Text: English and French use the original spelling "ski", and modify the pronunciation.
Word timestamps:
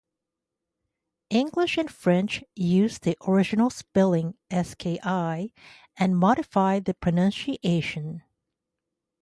English 1.29 1.77
and 1.77 1.91
French 1.91 2.43
use 2.55 2.97
the 2.97 3.15
original 3.27 3.69
spelling 3.69 4.33
"ski", 4.63 4.99
and 5.03 6.17
modify 6.17 6.79
the 6.79 6.95
pronunciation. 6.95 8.23